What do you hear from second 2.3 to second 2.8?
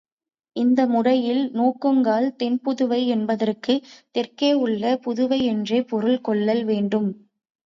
தென்